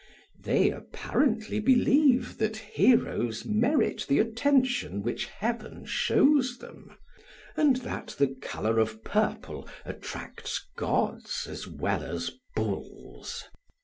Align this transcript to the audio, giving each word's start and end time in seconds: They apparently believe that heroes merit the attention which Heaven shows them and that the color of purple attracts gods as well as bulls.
They 0.43 0.71
apparently 0.71 1.59
believe 1.59 2.39
that 2.39 2.57
heroes 2.57 3.45
merit 3.45 4.07
the 4.09 4.17
attention 4.17 5.03
which 5.03 5.25
Heaven 5.27 5.85
shows 5.85 6.57
them 6.57 6.97
and 7.55 7.75
that 7.85 8.15
the 8.17 8.29
color 8.41 8.79
of 8.79 9.03
purple 9.03 9.69
attracts 9.85 10.65
gods 10.75 11.45
as 11.47 11.67
well 11.67 12.01
as 12.03 12.31
bulls. 12.55 13.43